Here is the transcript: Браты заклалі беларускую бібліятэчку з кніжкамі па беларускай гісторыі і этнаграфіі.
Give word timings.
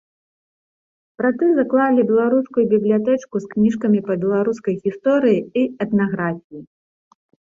Браты 1.21 1.49
заклалі 1.59 2.05
беларускую 2.11 2.63
бібліятэчку 2.71 3.35
з 3.43 3.49
кніжкамі 3.51 3.99
па 4.07 4.13
беларускай 4.23 4.75
гісторыі 4.87 5.39
і 5.63 5.67
этнаграфіі. 5.87 6.61